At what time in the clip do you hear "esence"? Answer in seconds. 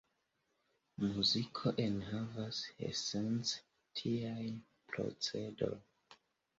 2.89-3.55